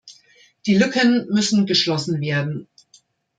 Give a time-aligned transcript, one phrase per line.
[0.65, 2.67] Die Lücken müssen geschlossen werden.